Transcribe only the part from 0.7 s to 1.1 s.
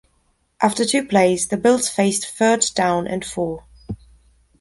two